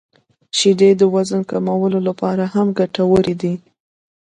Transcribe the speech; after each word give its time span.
•شیدې 0.57 0.89
د 0.97 1.01
وزن 1.15 1.41
کمولو 1.51 1.99
لپاره 2.07 2.43
هم 2.53 2.67
ګټورې 2.79 3.35
دي. 3.41 3.53